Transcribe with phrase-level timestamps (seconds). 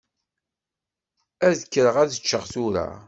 [1.47, 2.87] Ad kkreɣ ad ččeɣ tura.